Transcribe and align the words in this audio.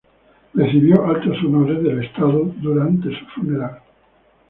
Recibió 0.55 1.05
altos 1.05 1.37
honores 1.43 1.83
del 1.83 2.03
estado 2.03 2.51
durante 2.59 3.09
su 3.19 3.23
funeral. 3.39 3.83